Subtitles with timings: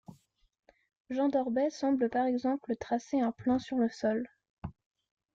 [1.11, 4.25] Jean d'Orbais semble par exemple tracer un plan sur le sol.